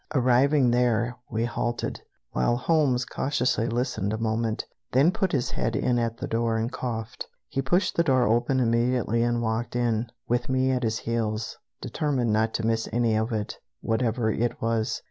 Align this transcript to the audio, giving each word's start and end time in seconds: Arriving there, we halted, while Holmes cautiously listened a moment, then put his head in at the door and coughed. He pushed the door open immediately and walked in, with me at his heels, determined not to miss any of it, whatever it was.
Arriving 0.15 0.71
there, 0.71 1.15
we 1.29 1.45
halted, 1.45 2.01
while 2.31 2.57
Holmes 2.57 3.05
cautiously 3.05 3.67
listened 3.67 4.11
a 4.11 4.17
moment, 4.17 4.65
then 4.93 5.11
put 5.11 5.31
his 5.31 5.51
head 5.51 5.75
in 5.75 5.99
at 5.99 6.17
the 6.17 6.25
door 6.25 6.57
and 6.57 6.71
coughed. 6.71 7.27
He 7.49 7.61
pushed 7.61 7.95
the 7.95 8.03
door 8.03 8.23
open 8.27 8.59
immediately 8.59 9.21
and 9.21 9.43
walked 9.43 9.75
in, 9.75 10.09
with 10.27 10.49
me 10.49 10.71
at 10.71 10.81
his 10.81 10.97
heels, 10.97 11.55
determined 11.81 12.33
not 12.33 12.51
to 12.55 12.65
miss 12.65 12.89
any 12.91 13.15
of 13.15 13.31
it, 13.31 13.59
whatever 13.81 14.31
it 14.31 14.59
was. 14.59 14.99